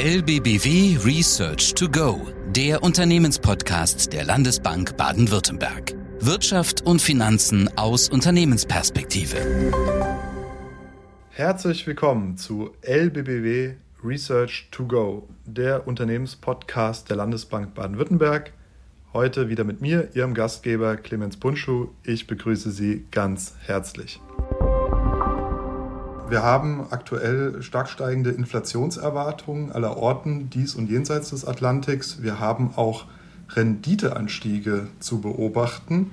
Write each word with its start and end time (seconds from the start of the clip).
LBBW 0.00 0.96
Research 1.04 1.74
to 1.74 1.88
Go, 1.88 2.28
der 2.50 2.84
Unternehmenspodcast 2.84 4.12
der 4.12 4.22
Landesbank 4.22 4.96
Baden-Württemberg. 4.96 5.92
Wirtschaft 6.20 6.86
und 6.86 7.02
Finanzen 7.02 7.68
aus 7.76 8.08
Unternehmensperspektive. 8.08 9.36
Herzlich 11.30 11.84
willkommen 11.84 12.36
zu 12.36 12.70
LBBW 12.82 13.74
Research 14.04 14.68
to 14.70 14.84
Go, 14.84 15.28
der 15.44 15.88
Unternehmenspodcast 15.88 17.10
der 17.10 17.16
Landesbank 17.16 17.74
Baden-Württemberg. 17.74 18.52
Heute 19.12 19.48
wieder 19.48 19.64
mit 19.64 19.80
mir, 19.80 20.10
Ihrem 20.14 20.32
Gastgeber 20.32 20.96
Clemens 20.96 21.38
Bunschuh. 21.38 21.88
Ich 22.04 22.28
begrüße 22.28 22.70
Sie 22.70 23.04
ganz 23.10 23.56
herzlich. 23.66 24.20
Wir 26.28 26.42
haben 26.42 26.86
aktuell 26.90 27.62
stark 27.62 27.88
steigende 27.88 28.30
Inflationserwartungen 28.30 29.72
aller 29.72 29.96
Orten 29.96 30.50
dies 30.50 30.74
und 30.74 30.90
jenseits 30.90 31.30
des 31.30 31.46
Atlantiks. 31.46 32.20
Wir 32.20 32.38
haben 32.38 32.72
auch 32.76 33.06
Renditeanstiege 33.48 34.88
zu 35.00 35.22
beobachten 35.22 36.10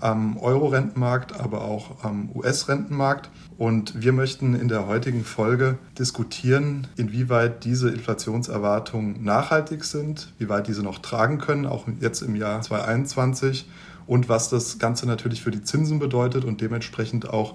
am 0.00 0.38
Euro-Rentenmarkt, 0.38 1.38
aber 1.38 1.64
auch 1.64 2.02
am 2.02 2.30
US-Rentenmarkt. 2.34 3.28
Und 3.58 4.00
wir 4.00 4.12
möchten 4.12 4.54
in 4.54 4.68
der 4.68 4.86
heutigen 4.86 5.24
Folge 5.24 5.76
diskutieren, 5.98 6.86
inwieweit 6.96 7.64
diese 7.64 7.90
Inflationserwartungen 7.90 9.22
nachhaltig 9.22 9.84
sind, 9.84 10.32
wie 10.38 10.48
weit 10.48 10.68
diese 10.68 10.82
noch 10.82 11.00
tragen 11.00 11.38
können, 11.38 11.66
auch 11.66 11.86
jetzt 12.00 12.22
im 12.22 12.36
Jahr 12.36 12.62
2021 12.62 13.68
und 14.06 14.28
was 14.28 14.48
das 14.48 14.78
Ganze 14.78 15.06
natürlich 15.06 15.42
für 15.42 15.50
die 15.50 15.62
Zinsen 15.62 15.98
bedeutet 15.98 16.44
und 16.44 16.60
dementsprechend 16.60 17.28
auch 17.28 17.54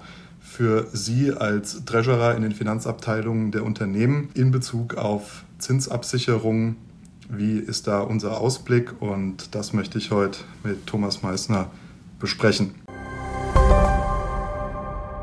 für 0.54 0.86
Sie 0.92 1.32
als 1.32 1.84
Treasurer 1.84 2.36
in 2.36 2.42
den 2.42 2.52
Finanzabteilungen 2.52 3.50
der 3.50 3.64
Unternehmen 3.64 4.28
in 4.34 4.52
Bezug 4.52 4.94
auf 4.94 5.42
Zinsabsicherung. 5.58 6.76
Wie 7.28 7.58
ist 7.58 7.88
da 7.88 8.02
unser 8.02 8.40
Ausblick? 8.40 9.02
Und 9.02 9.52
das 9.56 9.72
möchte 9.72 9.98
ich 9.98 10.12
heute 10.12 10.38
mit 10.62 10.86
Thomas 10.86 11.22
Meissner 11.22 11.70
besprechen. 12.20 12.76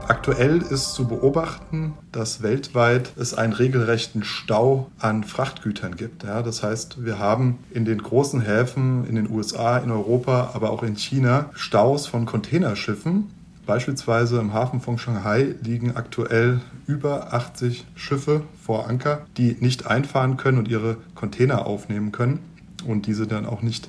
Aktuell 0.05 0.61
ist 0.69 0.93
zu 0.95 1.07
beobachten, 1.07 1.93
dass 2.11 2.43
weltweit 2.43 3.13
es 3.15 3.33
einen 3.33 3.53
regelrechten 3.53 4.25
Stau 4.25 4.91
an 4.99 5.23
Frachtgütern 5.23 5.95
gibt. 5.95 6.23
Ja, 6.23 6.41
das 6.41 6.61
heißt, 6.61 7.05
wir 7.05 7.19
haben 7.19 7.59
in 7.73 7.85
den 7.85 8.03
großen 8.03 8.41
Häfen 8.41 9.07
in 9.07 9.15
den 9.15 9.29
USA, 9.29 9.77
in 9.77 9.91
Europa, 9.91 10.51
aber 10.53 10.71
auch 10.71 10.83
in 10.83 10.97
China 10.97 11.49
Staus 11.53 12.07
von 12.07 12.25
Containerschiffen, 12.25 13.29
Beispielsweise 13.71 14.37
im 14.37 14.51
Hafen 14.51 14.81
von 14.81 14.97
Shanghai 14.97 15.55
liegen 15.63 15.95
aktuell 15.95 16.59
über 16.87 17.33
80 17.33 17.85
Schiffe 17.95 18.41
vor 18.61 18.89
Anker, 18.89 19.25
die 19.37 19.55
nicht 19.61 19.87
einfahren 19.87 20.35
können 20.35 20.57
und 20.57 20.67
ihre 20.67 20.97
Container 21.15 21.65
aufnehmen 21.65 22.11
können 22.11 22.39
und 22.85 23.07
diese 23.07 23.27
dann 23.27 23.45
auch 23.45 23.61
nicht 23.61 23.87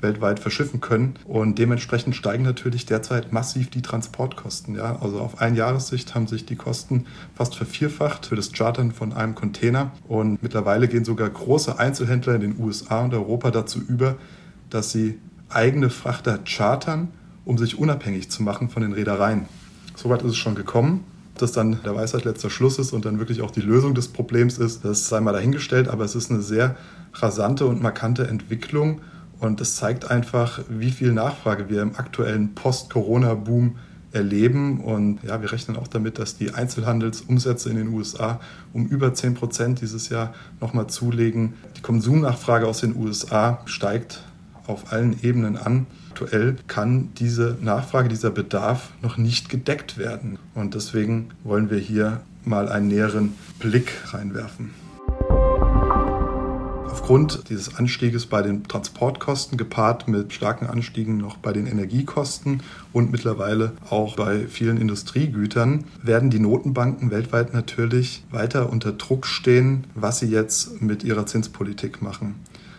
weltweit 0.00 0.38
verschiffen 0.38 0.80
können. 0.80 1.16
Und 1.24 1.58
dementsprechend 1.58 2.14
steigen 2.14 2.44
natürlich 2.44 2.86
derzeit 2.86 3.32
massiv 3.32 3.70
die 3.70 3.82
Transportkosten. 3.82 4.76
Ja? 4.76 5.00
Also 5.00 5.18
auf 5.18 5.40
ein 5.40 5.56
Jahressicht 5.56 6.14
haben 6.14 6.28
sich 6.28 6.46
die 6.46 6.54
Kosten 6.54 7.06
fast 7.34 7.56
vervierfacht 7.56 8.26
für 8.26 8.36
das 8.36 8.52
Chartern 8.52 8.92
von 8.92 9.12
einem 9.12 9.34
Container. 9.34 9.90
Und 10.06 10.44
mittlerweile 10.44 10.86
gehen 10.86 11.04
sogar 11.04 11.28
große 11.28 11.76
Einzelhändler 11.76 12.36
in 12.36 12.40
den 12.42 12.60
USA 12.60 13.00
und 13.00 13.12
Europa 13.12 13.50
dazu 13.50 13.80
über, 13.80 14.14
dass 14.70 14.92
sie 14.92 15.18
eigene 15.48 15.90
Frachter 15.90 16.38
chartern 16.44 17.08
um 17.44 17.58
sich 17.58 17.78
unabhängig 17.78 18.30
zu 18.30 18.42
machen 18.42 18.68
von 18.68 18.82
den 18.82 18.92
Reedereien. 18.92 19.46
Soweit 19.96 20.22
ist 20.22 20.32
es 20.32 20.36
schon 20.36 20.54
gekommen. 20.54 21.04
Dass 21.36 21.50
dann 21.50 21.80
der 21.84 21.96
Weisheit 21.96 22.24
letzter 22.24 22.48
Schluss 22.48 22.78
ist 22.78 22.92
und 22.92 23.04
dann 23.04 23.18
wirklich 23.18 23.42
auch 23.42 23.50
die 23.50 23.60
Lösung 23.60 23.92
des 23.92 24.06
Problems 24.06 24.58
ist, 24.58 24.84
das 24.84 25.08
sei 25.08 25.20
mal 25.20 25.32
dahingestellt, 25.32 25.88
aber 25.88 26.04
es 26.04 26.14
ist 26.14 26.30
eine 26.30 26.42
sehr 26.42 26.76
rasante 27.12 27.66
und 27.66 27.82
markante 27.82 28.28
Entwicklung 28.28 29.00
und 29.40 29.60
es 29.60 29.76
zeigt 29.76 30.10
einfach, 30.10 30.60
wie 30.68 30.90
viel 30.90 31.12
Nachfrage 31.12 31.68
wir 31.68 31.82
im 31.82 31.96
aktuellen 31.96 32.54
Post-Corona-Boom 32.54 33.76
erleben. 34.12 34.80
Und 34.80 35.22
ja, 35.22 35.42
wir 35.42 35.52
rechnen 35.52 35.76
auch 35.76 35.88
damit, 35.88 36.18
dass 36.18 36.36
die 36.36 36.54
Einzelhandelsumsätze 36.54 37.68
in 37.68 37.76
den 37.76 37.88
USA 37.88 38.40
um 38.72 38.86
über 38.86 39.12
10 39.12 39.34
Prozent 39.34 39.80
dieses 39.80 40.08
Jahr 40.08 40.32
nochmal 40.60 40.86
zulegen. 40.86 41.54
Die 41.76 41.82
Konsumnachfrage 41.82 42.66
aus 42.66 42.80
den 42.80 42.96
USA 42.96 43.60
steigt 43.66 44.22
auf 44.66 44.92
allen 44.92 45.22
Ebenen 45.22 45.56
an 45.56 45.86
aktuell 46.14 46.54
kann 46.68 47.10
diese 47.18 47.58
Nachfrage, 47.60 48.08
dieser 48.08 48.30
Bedarf 48.30 48.90
noch 49.02 49.16
nicht 49.16 49.48
gedeckt 49.48 49.98
werden. 49.98 50.38
Und 50.54 50.74
deswegen 50.74 51.30
wollen 51.42 51.70
wir 51.70 51.78
hier 51.78 52.20
mal 52.44 52.68
einen 52.68 52.86
näheren 52.86 53.34
Blick 53.58 53.90
reinwerfen. 54.12 54.70
Aufgrund 56.88 57.50
dieses 57.50 57.74
Anstieges 57.74 58.26
bei 58.26 58.42
den 58.42 58.62
Transportkosten 58.62 59.58
gepaart 59.58 60.06
mit 60.06 60.32
starken 60.32 60.66
Anstiegen 60.66 61.16
noch 61.16 61.36
bei 61.36 61.52
den 61.52 61.66
Energiekosten 61.66 62.62
und 62.92 63.10
mittlerweile 63.10 63.72
auch 63.90 64.14
bei 64.14 64.46
vielen 64.46 64.80
Industriegütern 64.80 65.84
werden 66.00 66.30
die 66.30 66.38
Notenbanken 66.38 67.10
weltweit 67.10 67.52
natürlich 67.52 68.22
weiter 68.30 68.70
unter 68.70 68.92
Druck 68.92 69.26
stehen, 69.26 69.84
was 69.96 70.20
sie 70.20 70.28
jetzt 70.28 70.80
mit 70.80 71.02
ihrer 71.02 71.26
Zinspolitik 71.26 72.00
machen. 72.00 72.36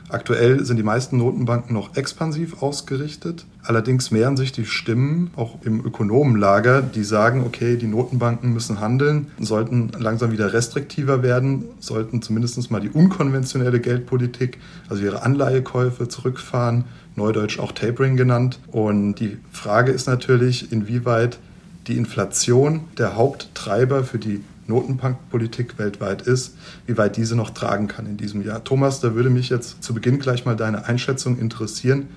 Aktuell 0.09 0.63
sind 0.63 0.77
die 0.77 0.83
meisten 0.83 1.17
Notenbanken 1.17 1.73
noch 1.73 1.95
expansiv 1.95 2.61
ausgerichtet. 2.61 3.45
Allerdings 3.63 4.11
mehren 4.11 4.37
sich 4.37 4.51
die 4.51 4.65
Stimmen 4.65 5.31
auch 5.35 5.57
im 5.63 5.83
Ökonomenlager, 5.83 6.83
die 6.83 7.03
sagen, 7.03 7.43
okay, 7.43 7.75
die 7.75 7.87
Notenbanken 7.87 8.53
müssen 8.53 8.79
handeln, 8.79 9.27
sollten 9.39 9.89
langsam 9.97 10.31
wieder 10.31 10.53
restriktiver 10.53 11.23
werden, 11.23 11.65
sollten 11.79 12.21
zumindest 12.21 12.69
mal 12.69 12.81
die 12.81 12.89
unkonventionelle 12.89 13.79
Geldpolitik, 13.79 14.59
also 14.89 15.03
ihre 15.03 15.23
Anleihekäufe 15.23 16.07
zurückfahren, 16.07 16.85
neudeutsch 17.15 17.59
auch 17.59 17.71
Tapering 17.71 18.15
genannt. 18.15 18.59
Und 18.67 19.15
die 19.15 19.37
Frage 19.51 19.91
ist 19.91 20.05
natürlich, 20.05 20.71
inwieweit 20.71 21.39
die 21.87 21.97
Inflation 21.97 22.81
der 22.97 23.15
Haupttreiber 23.15 24.03
für 24.03 24.19
die 24.19 24.41
Notenbankpolitik 24.67 25.77
weltweit 25.77 26.23
ist, 26.23 26.55
wie 26.87 26.97
weit 26.97 27.17
diese 27.17 27.35
noch 27.35 27.51
tragen 27.51 27.87
kann 27.87 28.05
in 28.05 28.17
diesem 28.17 28.43
Jahr. 28.43 28.63
Thomas, 28.63 28.99
da 28.99 29.15
würde 29.15 29.29
mich 29.29 29.49
jetzt 29.49 29.83
zu 29.83 29.93
Beginn 29.93 30.19
gleich 30.19 30.45
mal 30.45 30.55
deine 30.55 30.85
Einschätzung 30.85 31.37
interessieren. 31.39 32.07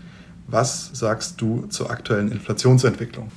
Was 0.47 0.91
sagst 0.95 1.41
du 1.41 1.67
zur 1.69 1.91
aktuellen 1.91 2.33
Inflationsentwicklung? 2.33 3.31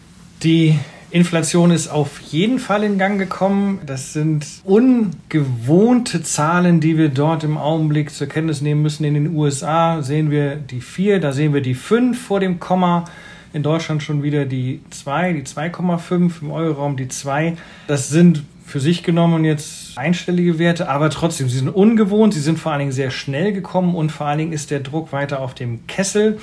Die 0.44 0.80
Inflation 1.12 1.72
ist 1.72 1.90
auf 1.90 2.22
jeden 2.22 2.58
Fall 2.58 2.84
in 2.84 2.98
Gang 2.98 3.20
gekommen. 3.20 3.80
Das 3.86 4.14
sind 4.14 4.46
ungewohnte 4.64 6.24
Zahlen, 6.24 6.80
die 6.80 6.98
wir 6.98 7.10
dort 7.10 7.44
im 7.44 7.58
Augenblick 7.58 8.12
zur 8.12 8.28
Kenntnis 8.28 8.62
nehmen 8.62 8.82
müssen. 8.82 9.04
In 9.04 9.16
den 9.16 9.36
USA 9.36 10.02
sehen 10.02 10.32
wir 10.32 10.56
die 10.56 10.80
4, 10.80 11.20
da 11.20 11.34
sehen 11.34 11.54
wir 11.54 11.62
die 11.62 11.76
5 11.76 12.20
vor 12.20 12.40
dem 12.40 12.60
Komma. 12.60 13.06
In 13.52 13.62
Deutschland 13.62 14.02
schon 14.02 14.24
wieder 14.24 14.46
die 14.46 14.80
2, 14.90 15.34
die 15.34 15.44
2,5, 15.44 16.42
im 16.42 16.52
Euroraum 16.52 16.96
die 16.96 17.10
2. 17.10 17.58
Das 17.88 18.08
sind 18.08 18.44
für 18.72 18.80
sich 18.80 19.04
genommen 19.04 19.44
jetzt 19.44 19.98
einstellige 19.98 20.58
Werte, 20.58 20.88
aber 20.88 21.10
trotzdem, 21.10 21.50
sie 21.50 21.58
sind 21.58 21.68
ungewohnt, 21.68 22.34
sie 22.34 22.40
sind 22.40 22.58
vor 22.58 22.72
allen 22.72 22.80
Dingen 22.80 22.92
sehr 22.94 23.12
schnell 23.12 23.52
gekommen 23.52 23.96
und 23.96 24.14
vor 24.14 24.28
allen 24.28 24.38
Dingen 24.38 24.54
ist 24.54 24.72
der 24.72 24.80
Druck 24.80 25.12
weiter 25.12 25.42
auf 25.42 25.54
dem 25.54 25.86
Kessel. 25.88 26.40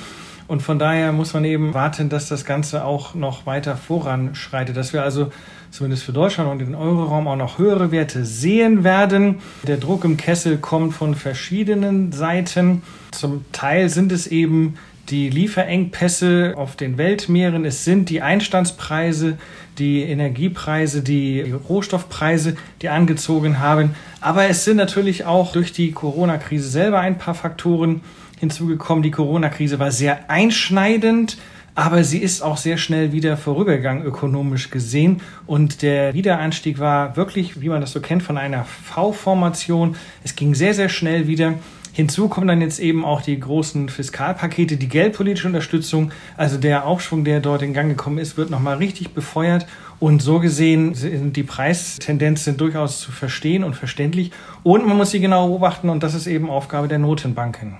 Und 0.46 0.62
von 0.62 0.78
daher 0.78 1.12
muss 1.12 1.32
man 1.32 1.44
eben 1.44 1.72
warten, 1.72 2.10
dass 2.10 2.28
das 2.28 2.44
Ganze 2.44 2.84
auch 2.84 3.14
noch 3.14 3.46
weiter 3.46 3.76
voranschreitet, 3.76 4.76
dass 4.76 4.92
wir 4.92 5.02
also 5.02 5.30
zumindest 5.70 6.04
für 6.04 6.12
Deutschland 6.12 6.50
und 6.50 6.58
den 6.58 6.74
Euroraum 6.74 7.28
auch 7.28 7.36
noch 7.36 7.58
höhere 7.58 7.90
Werte 7.92 8.24
sehen 8.26 8.84
werden. 8.84 9.36
Der 9.66 9.78
Druck 9.78 10.04
im 10.04 10.18
Kessel 10.18 10.58
kommt 10.58 10.94
von 10.94 11.14
verschiedenen 11.14 12.12
Seiten. 12.12 12.82
Zum 13.10 13.44
Teil 13.52 13.88
sind 13.88 14.12
es 14.12 14.26
eben 14.26 14.74
die 15.10 15.30
Lieferengpässe 15.30 16.54
auf 16.56 16.76
den 16.76 16.98
Weltmeeren, 16.98 17.64
es 17.64 17.84
sind 17.84 18.10
die 18.10 18.22
Einstandspreise, 18.22 19.38
die 19.78 20.02
Energiepreise, 20.02 21.02
die 21.02 21.52
Rohstoffpreise, 21.68 22.56
die 22.82 22.88
angezogen 22.88 23.60
haben. 23.60 23.94
Aber 24.20 24.48
es 24.48 24.64
sind 24.64 24.76
natürlich 24.76 25.24
auch 25.24 25.52
durch 25.52 25.72
die 25.72 25.92
Corona-Krise 25.92 26.68
selber 26.68 27.00
ein 27.00 27.18
paar 27.18 27.34
Faktoren 27.34 28.02
hinzugekommen. 28.38 29.02
Die 29.02 29.10
Corona-Krise 29.10 29.78
war 29.78 29.90
sehr 29.90 30.30
einschneidend, 30.30 31.38
aber 31.74 32.02
sie 32.02 32.18
ist 32.18 32.42
auch 32.42 32.56
sehr 32.56 32.76
schnell 32.76 33.12
wieder 33.12 33.36
vorübergegangen, 33.36 34.04
ökonomisch 34.04 34.70
gesehen. 34.70 35.20
Und 35.46 35.82
der 35.82 36.12
Wiederanstieg 36.12 36.80
war 36.80 37.16
wirklich, 37.16 37.60
wie 37.60 37.68
man 37.68 37.80
das 37.80 37.92
so 37.92 38.00
kennt, 38.00 38.24
von 38.24 38.36
einer 38.36 38.64
V-Formation. 38.64 39.96
Es 40.24 40.34
ging 40.34 40.54
sehr, 40.56 40.74
sehr 40.74 40.88
schnell 40.88 41.28
wieder. 41.28 41.54
Hinzu 41.92 42.28
kommen 42.28 42.46
dann 42.46 42.60
jetzt 42.60 42.78
eben 42.78 43.04
auch 43.04 43.22
die 43.22 43.38
großen 43.38 43.88
Fiskalpakete, 43.88 44.76
die 44.76 44.88
geldpolitische 44.88 45.48
Unterstützung. 45.48 46.12
Also 46.36 46.58
der 46.58 46.86
Aufschwung, 46.86 47.24
der 47.24 47.40
dort 47.40 47.62
in 47.62 47.72
Gang 47.72 47.88
gekommen 47.88 48.18
ist, 48.18 48.36
wird 48.36 48.50
nochmal 48.50 48.76
richtig 48.76 49.14
befeuert. 49.14 49.66
Und 50.00 50.22
so 50.22 50.38
gesehen 50.38 50.94
sind 50.94 51.36
die 51.36 51.42
Preistendenzen 51.42 52.56
durchaus 52.56 53.00
zu 53.00 53.10
verstehen 53.10 53.64
und 53.64 53.74
verständlich. 53.74 54.30
Und 54.62 54.86
man 54.86 54.96
muss 54.96 55.10
sie 55.10 55.20
genau 55.20 55.48
beobachten 55.48 55.88
und 55.88 56.02
das 56.02 56.14
ist 56.14 56.26
eben 56.26 56.50
Aufgabe 56.50 56.86
der 56.86 56.98
Notenbanken. 56.98 57.78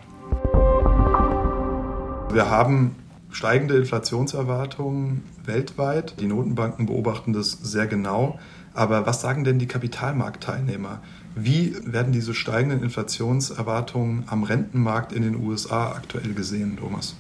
Wir 2.33 2.51
haben 2.51 2.97
steigende 3.31 3.77
Inflationserwartungen 3.77 5.23
weltweit. 5.45 6.21
Die 6.21 6.27
Notenbanken 6.27 6.87
beobachten 6.87 7.33
das 7.33 7.53
sehr 7.53 7.87
genau. 7.87 8.39
Aber 8.75 9.07
was 9.07 9.21
sagen 9.21 9.45
denn 9.45 9.59
die 9.59 9.67
Kapitalmarktteilnehmer? 9.67 11.01
Wie 11.41 11.75
werden 11.85 12.13
diese 12.13 12.35
steigenden 12.35 12.83
Inflationserwartungen 12.83 14.25
am 14.27 14.43
Rentenmarkt 14.43 15.13
in 15.13 15.23
den 15.23 15.37
USA 15.37 15.93
aktuell 15.93 16.35
gesehen, 16.35 16.77
Thomas? 16.77 17.15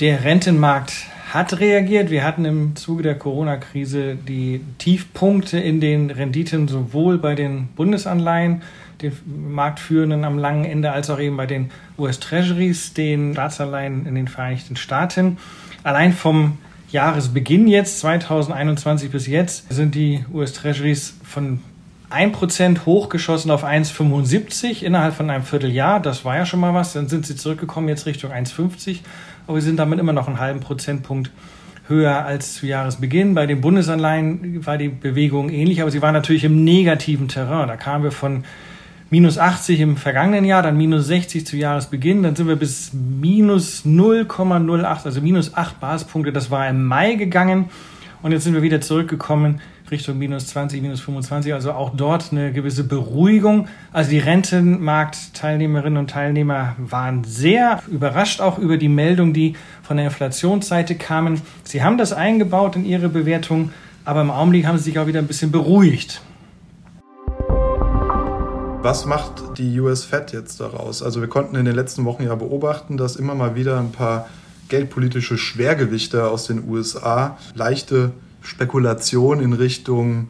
Der 0.00 0.24
Rentenmarkt 0.24 0.92
hat 1.32 1.58
reagiert. 1.58 2.10
Wir 2.10 2.24
hatten 2.24 2.44
im 2.44 2.76
Zuge 2.76 3.02
der 3.02 3.14
Corona-Krise 3.14 4.16
die 4.16 4.60
Tiefpunkte 4.76 5.58
in 5.58 5.80
den 5.80 6.10
Renditen 6.10 6.68
sowohl 6.68 7.16
bei 7.16 7.34
den 7.34 7.68
Bundesanleihen, 7.68 8.60
den 9.00 9.12
Marktführenden 9.24 10.24
am 10.24 10.38
langen 10.38 10.66
Ende, 10.66 10.92
als 10.92 11.08
auch 11.08 11.18
eben 11.18 11.38
bei 11.38 11.46
den 11.46 11.70
US-Treasuries, 11.98 12.92
den 12.92 13.32
Staatsanleihen 13.32 14.04
in 14.04 14.14
den 14.14 14.28
Vereinigten 14.28 14.76
Staaten. 14.76 15.38
Allein 15.82 16.12
vom 16.12 16.58
Jahresbeginn 16.90 17.66
jetzt, 17.66 18.00
2021 18.00 19.10
bis 19.10 19.26
jetzt, 19.26 19.72
sind 19.72 19.94
die 19.94 20.24
US-Treasuries 20.32 21.14
von 21.24 21.60
1% 22.10 22.86
hochgeschossen 22.86 23.50
auf 23.50 23.64
1,75 23.64 24.82
innerhalb 24.82 25.14
von 25.14 25.28
einem 25.28 25.44
Vierteljahr. 25.44 26.00
Das 26.00 26.24
war 26.24 26.36
ja 26.36 26.46
schon 26.46 26.60
mal 26.60 26.74
was. 26.74 26.92
Dann 26.92 27.08
sind 27.08 27.26
sie 27.26 27.36
zurückgekommen 27.36 27.88
jetzt 27.88 28.06
Richtung 28.06 28.32
1,50. 28.32 28.98
Aber 29.46 29.56
wir 29.56 29.62
sind 29.62 29.76
damit 29.76 29.98
immer 29.98 30.12
noch 30.12 30.28
einen 30.28 30.40
halben 30.40 30.60
Prozentpunkt 30.60 31.30
höher 31.88 32.24
als 32.24 32.54
zu 32.54 32.66
Jahresbeginn. 32.66 33.34
Bei 33.34 33.46
den 33.46 33.60
Bundesanleihen 33.60 34.64
war 34.66 34.78
die 34.78 34.88
Bewegung 34.88 35.50
ähnlich, 35.50 35.82
aber 35.82 35.90
sie 35.90 36.02
war 36.02 36.12
natürlich 36.12 36.44
im 36.44 36.64
negativen 36.64 37.28
Terrain. 37.28 37.68
Da 37.68 37.76
kamen 37.76 38.04
wir 38.04 38.12
von 38.12 38.44
minus 39.10 39.38
80 39.38 39.80
im 39.80 39.96
vergangenen 39.96 40.44
Jahr, 40.44 40.62
dann 40.62 40.76
minus 40.76 41.06
60 41.06 41.46
zu 41.46 41.56
Jahresbeginn, 41.56 42.24
dann 42.24 42.34
sind 42.34 42.48
wir 42.48 42.56
bis 42.56 42.92
minus 42.92 43.84
0,08, 43.84 45.04
also 45.04 45.20
minus 45.20 45.54
8 45.54 45.78
Basispunkte. 45.78 46.32
Das 46.32 46.50
war 46.50 46.68
im 46.68 46.84
Mai 46.84 47.14
gegangen 47.14 47.66
und 48.26 48.32
jetzt 48.32 48.42
sind 48.42 48.54
wir 48.54 48.62
wieder 48.62 48.80
zurückgekommen 48.80 49.60
Richtung 49.88 50.18
minus 50.18 50.48
20, 50.48 50.82
minus 50.82 51.00
25, 51.00 51.54
also 51.54 51.70
auch 51.70 51.92
dort 51.94 52.32
eine 52.32 52.52
gewisse 52.52 52.82
Beruhigung. 52.82 53.68
Also 53.92 54.10
die 54.10 54.18
Rentenmarktteilnehmerinnen 54.18 55.96
und 55.96 56.10
Teilnehmer 56.10 56.74
waren 56.76 57.22
sehr 57.22 57.84
überrascht 57.86 58.40
auch 58.40 58.58
über 58.58 58.78
die 58.78 58.88
Meldung, 58.88 59.32
die 59.32 59.54
von 59.84 59.96
der 59.96 60.06
Inflationsseite 60.06 60.96
kamen. 60.96 61.40
Sie 61.62 61.84
haben 61.84 61.98
das 61.98 62.12
eingebaut 62.12 62.74
in 62.74 62.84
ihre 62.84 63.08
Bewertung, 63.08 63.70
aber 64.04 64.22
im 64.22 64.32
Augenblick 64.32 64.66
haben 64.66 64.76
sie 64.76 64.84
sich 64.90 64.98
auch 64.98 65.06
wieder 65.06 65.20
ein 65.20 65.28
bisschen 65.28 65.52
beruhigt. 65.52 66.20
Was 68.82 69.06
macht 69.06 69.56
die 69.56 69.78
US 69.78 70.04
Fed 70.04 70.32
jetzt 70.32 70.58
daraus? 70.58 71.00
Also 71.00 71.20
wir 71.20 71.28
konnten 71.28 71.54
in 71.54 71.64
den 71.64 71.76
letzten 71.76 72.04
Wochen 72.04 72.24
ja 72.24 72.34
beobachten, 72.34 72.96
dass 72.96 73.14
immer 73.14 73.36
mal 73.36 73.54
wieder 73.54 73.78
ein 73.78 73.92
paar 73.92 74.26
geldpolitische 74.68 75.38
Schwergewichte 75.38 76.28
aus 76.28 76.46
den 76.46 76.68
USA 76.68 77.38
leichte 77.54 78.12
Spekulationen 78.42 79.44
in 79.44 79.52
Richtung 79.52 80.28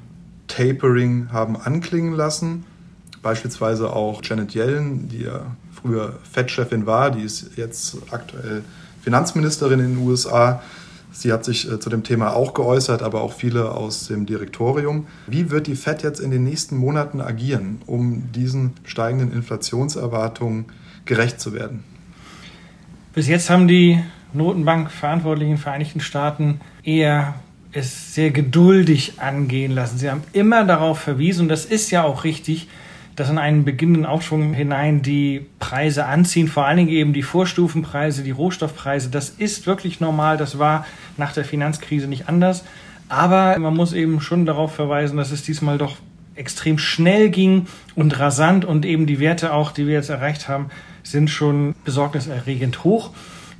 Tapering 0.48 1.28
haben 1.32 1.56
anklingen 1.56 2.14
lassen. 2.14 2.64
Beispielsweise 3.22 3.92
auch 3.92 4.22
Janet 4.24 4.54
Yellen, 4.54 5.08
die 5.08 5.24
ja 5.24 5.56
früher 5.72 6.18
Fed-Chefin 6.30 6.86
war, 6.86 7.10
die 7.10 7.22
ist 7.22 7.56
jetzt 7.56 7.96
aktuell 8.10 8.62
Finanzministerin 9.02 9.80
in 9.80 9.96
den 9.96 10.06
USA. 10.06 10.62
Sie 11.12 11.32
hat 11.32 11.44
sich 11.44 11.70
äh, 11.70 11.80
zu 11.80 11.88
dem 11.90 12.02
Thema 12.02 12.34
auch 12.34 12.54
geäußert, 12.54 13.02
aber 13.02 13.22
auch 13.22 13.32
viele 13.32 13.72
aus 13.72 14.08
dem 14.08 14.26
Direktorium. 14.26 15.06
Wie 15.26 15.50
wird 15.50 15.66
die 15.66 15.76
Fed 15.76 16.02
jetzt 16.02 16.20
in 16.20 16.30
den 16.30 16.44
nächsten 16.44 16.76
Monaten 16.76 17.20
agieren, 17.20 17.80
um 17.86 18.32
diesen 18.32 18.74
steigenden 18.84 19.32
Inflationserwartungen 19.32 20.66
gerecht 21.04 21.40
zu 21.40 21.52
werden? 21.52 21.84
Bis 23.14 23.28
jetzt 23.28 23.48
haben 23.48 23.66
die 23.66 24.02
Notenbankverantwortlichen 24.32 25.58
Vereinigten 25.58 26.00
Staaten 26.00 26.60
eher 26.82 27.34
es 27.72 28.14
sehr 28.14 28.30
geduldig 28.30 29.14
angehen 29.18 29.72
lassen. 29.72 29.98
Sie 29.98 30.10
haben 30.10 30.22
immer 30.32 30.64
darauf 30.64 30.98
verwiesen, 30.98 31.42
und 31.42 31.48
das 31.48 31.64
ist 31.66 31.90
ja 31.90 32.04
auch 32.04 32.24
richtig, 32.24 32.68
dass 33.16 33.30
in 33.30 33.38
einen 33.38 33.64
beginnenden 33.64 34.06
Aufschwung 34.06 34.52
hinein 34.52 35.02
die 35.02 35.46
Preise 35.58 36.06
anziehen, 36.06 36.48
vor 36.48 36.66
allen 36.66 36.76
Dingen 36.76 36.90
eben 36.90 37.12
die 37.12 37.22
Vorstufenpreise, 37.22 38.22
die 38.22 38.30
Rohstoffpreise. 38.30 39.10
Das 39.10 39.30
ist 39.30 39.66
wirklich 39.66 40.00
normal, 40.00 40.36
das 40.36 40.58
war 40.58 40.86
nach 41.16 41.32
der 41.32 41.44
Finanzkrise 41.44 42.08
nicht 42.08 42.28
anders. 42.28 42.64
Aber 43.08 43.58
man 43.58 43.74
muss 43.74 43.92
eben 43.92 44.20
schon 44.20 44.46
darauf 44.46 44.74
verweisen, 44.74 45.16
dass 45.16 45.30
es 45.30 45.42
diesmal 45.42 45.78
doch 45.78 45.96
extrem 46.34 46.78
schnell 46.78 47.30
ging 47.30 47.66
und 47.94 48.18
rasant 48.18 48.64
und 48.64 48.84
eben 48.84 49.06
die 49.06 49.18
Werte 49.20 49.54
auch, 49.54 49.72
die 49.72 49.86
wir 49.86 49.94
jetzt 49.94 50.10
erreicht 50.10 50.48
haben, 50.48 50.66
sind 51.02 51.30
schon 51.30 51.74
besorgniserregend 51.84 52.84
hoch. 52.84 53.10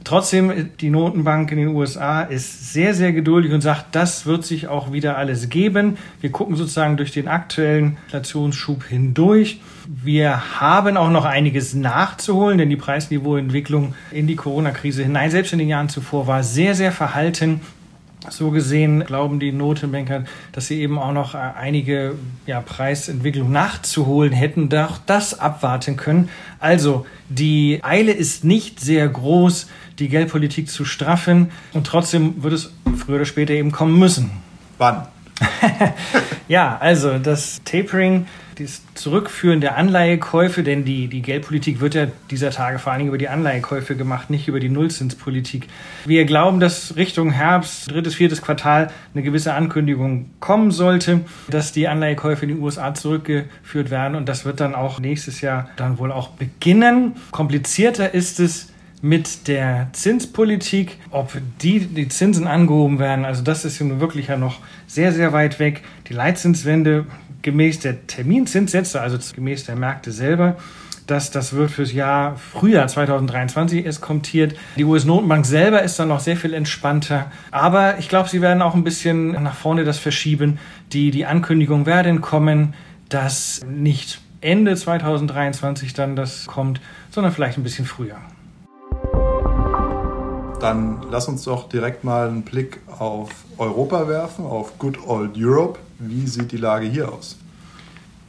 Trotzdem, 0.07 0.71
die 0.79 0.91
Notenbank 0.91 1.51
in 1.51 1.59
den 1.59 1.69
USA 1.75 2.23
ist 2.23 2.73
sehr, 2.73 2.95
sehr 2.95 3.13
geduldig 3.13 3.53
und 3.53 3.61
sagt, 3.61 3.87
das 3.97 4.25
wird 4.25 4.45
sich 4.45 4.69
auch 4.69 4.93
wieder 4.93 5.17
alles 5.17 5.49
geben. 5.49 5.97
Wir 6.21 6.31
gucken 6.31 6.55
sozusagen 6.55 6.97
durch 6.97 7.11
den 7.11 7.27
aktuellen 7.27 7.97
Inflationsschub 8.05 8.85
hindurch. 8.85 9.61
Wir 9.89 10.61
haben 10.61 10.97
auch 10.97 11.11
noch 11.11 11.25
einiges 11.25 11.75
nachzuholen, 11.75 12.57
denn 12.57 12.71
die 12.71 12.77
Preisniveauentwicklung 12.77 13.95
in 14.13 14.29
die 14.29 14.37
Corona-Krise 14.37 15.03
hinein, 15.03 15.33
selbst 15.33 15.53
in 15.53 15.59
den 15.59 15.67
Jahren 15.67 15.89
zuvor, 15.89 16.29
war 16.29 16.45
sehr, 16.45 16.77
sehr 16.77 16.93
verhalten. 16.93 17.61
So 18.31 18.51
gesehen 18.51 19.05
glauben 19.05 19.41
die 19.41 19.53
Notenbanker, 19.53 20.25
dass 20.53 20.67
sie 20.67 20.81
eben 20.81 20.99
auch 20.99 21.13
noch 21.13 21.35
äh, 21.35 21.39
einige 21.39 22.15
ja, 22.47 22.61
Preisentwicklungen 22.61 23.53
nachzuholen 23.53 24.33
hätten, 24.33 24.69
doch 24.69 24.99
das 25.05 25.39
abwarten 25.39 25.97
können. 25.97 26.29
Also 26.59 27.07
die 27.29 27.81
Eile 27.83 28.13
ist 28.13 28.45
nicht 28.45 28.81
sehr 28.81 29.09
groß, 29.09 29.69
die 29.99 30.09
Geldpolitik 30.09 30.69
zu 30.69 30.85
straffen 30.85 31.51
und 31.73 31.87
trotzdem 31.87 32.43
wird 32.43 32.55
es 32.55 32.73
früher 32.97 33.17
oder 33.17 33.25
später 33.25 33.55
eben 33.55 33.73
kommen 33.73 33.99
müssen. 33.99 34.31
Wann? 34.79 35.07
ja, 36.49 36.77
also 36.79 37.19
das 37.19 37.61
Tapering 37.65 38.27
das 38.59 38.83
Zurückführen 38.95 39.61
der 39.61 39.77
Anleihekäufe, 39.77 40.63
denn 40.63 40.85
die, 40.85 41.09
die 41.09 41.21
Geldpolitik 41.21 41.81
wird 41.81 41.95
ja 41.95 42.07
dieser 42.31 42.51
Tage 42.51 42.79
vor 42.79 42.93
allen 42.93 43.01
Dingen 43.01 43.09
über 43.09 43.19
die 43.19 43.29
Anleihekäufe 43.29 43.97
gemacht, 43.97 44.31
nicht 44.31 44.49
über 44.49 44.61
die 44.61 44.71
Nullzinspolitik. 44.71 45.69
Wir 46.07 46.25
glauben, 46.25 46.59
dass 46.59 46.97
Richtung 46.97 47.31
Herbst, 47.31 47.91
drittes, 47.91 48.15
viertes 48.15 48.41
Quartal 48.41 48.91
eine 49.13 49.23
gewisse 49.23 49.53
Ankündigung 49.53 50.31
kommen 50.41 50.71
sollte, 50.71 51.21
dass 51.49 51.73
die 51.73 51.87
Anleihekäufe 51.87 52.47
in 52.47 52.57
die 52.57 52.61
USA 52.61 52.95
zurückgeführt 52.95 53.91
werden 53.91 54.15
und 54.15 54.27
das 54.27 54.47
wird 54.47 54.61
dann 54.61 54.75
auch 54.75 55.01
nächstes 55.01 55.43
Jahr 55.43 55.69
dann 55.77 55.99
wohl 55.99 56.11
auch 56.11 56.31
beginnen. 56.31 57.17
Komplizierter 57.33 58.15
ist 58.15 58.41
es, 58.41 58.73
mit 59.03 59.47
der 59.47 59.89
Zinspolitik, 59.93 60.99
ob 61.11 61.37
die, 61.61 61.81
die 61.81 62.09
Zinsen 62.09 62.47
angehoben 62.47 62.99
werden, 62.99 63.25
also 63.25 63.43
das 63.43 63.65
ist 63.65 63.81
nun 63.81 64.01
wirklich 64.01 64.29
ja 64.29 64.37
noch 64.37 64.61
sehr, 64.87 65.13
sehr 65.13 65.33
weit 65.33 65.61
weg. 65.61 65.83
Die 66.09 66.15
Leitzinswende 66.15 67.07
gemäß 67.47 67.79
der 67.79 68.09
Terminzinssätze, 68.09 69.01
also 69.01 69.19
gemäß 69.35 69.65
der 69.65 69.77
Märkte 69.77 70.11
selber, 70.11 70.57
dass 71.07 71.31
das 71.31 71.53
wird 71.53 71.71
fürs 71.71 71.93
Jahr 71.93 72.37
Frühjahr 72.37 72.89
2023 72.89 73.87
eskontiert. 73.87 74.57
Die 74.77 74.83
US-Notenbank 74.83 75.47
selber 75.47 75.83
ist 75.85 75.97
dann 76.01 76.09
noch 76.09 76.19
sehr 76.19 76.37
viel 76.37 76.53
entspannter. 76.53 77.31
Aber 77.53 77.99
ich 77.99 78.09
glaube, 78.09 78.29
sie 78.29 78.43
werden 78.43 78.63
auch 78.63 78.75
ein 78.75 78.83
bisschen 78.83 79.31
nach 79.31 79.55
vorne 79.55 79.85
das 79.85 79.99
verschieben. 79.99 80.59
Die, 80.93 81.13
die 81.13 81.25
Ankündigung 81.25 81.87
werden 81.87 82.21
kommen, 82.21 82.75
dass 83.09 83.65
nicht 83.71 84.21
Ende 84.41 84.75
2023 84.75 85.95
dann 85.95 86.17
das 86.17 86.47
kommt, 86.47 86.81
sondern 87.13 87.33
vielleicht 87.33 87.59
ein 87.59 87.63
bisschen 87.63 87.87
früher. 87.87 88.17
Dann 90.61 91.03
lass 91.11 91.29
uns 91.29 91.45
doch 91.45 91.69
direkt 91.69 92.03
mal 92.03 92.29
einen 92.29 92.43
Blick 92.43 92.81
auf 92.99 93.31
Europa 93.59 94.09
werfen, 94.09 94.47
auf 94.47 94.79
Good 94.79 95.07
Old 95.07 95.33
Europe. 95.37 95.79
Wie 95.99 96.27
sieht 96.27 96.53
die 96.53 96.57
Lage 96.57 96.87
hier 96.87 97.13
aus? 97.13 97.37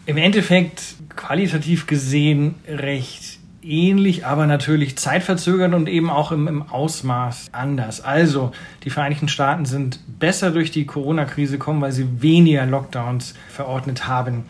Im 0.05 0.17
Endeffekt 0.17 0.95
qualitativ 1.15 1.87
gesehen 1.87 2.55
recht 2.67 3.39
ähnlich, 3.61 4.25
aber 4.25 4.47
natürlich 4.47 4.97
zeitverzögert 4.97 5.73
und 5.73 5.89
eben 5.89 6.09
auch 6.09 6.31
im, 6.31 6.47
im, 6.47 6.63
Ausmaß 6.63 7.47
anders. 7.51 8.01
Also 8.01 8.51
die 8.83 8.89
Vereinigten 8.89 9.27
Staaten 9.27 9.65
sind 9.65 9.99
besser 10.19 10.51
durch 10.51 10.71
die 10.71 10.85
Corona-Krise 10.85 11.57
gekommen, 11.57 11.81
weil 11.81 11.91
sie 11.91 12.21
weniger 12.21 12.65
Lockdowns 12.65 13.33
verordnet 13.49 14.07
haben. 14.07 14.45